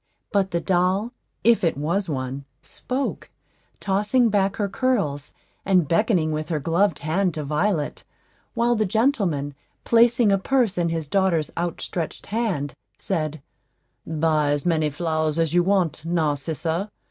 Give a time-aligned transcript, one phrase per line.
[0.31, 1.11] But the doll,
[1.43, 3.29] if it was one, spoke,
[3.79, 8.03] tossing back her curls, and beckoning with her gloved hand to Violet,
[8.55, 9.53] while the gentleman,
[9.83, 13.43] placing a purse in his daughter's outstretched hand, said,
[14.07, 16.89] "Buy as many flowers as you want, Narcissa.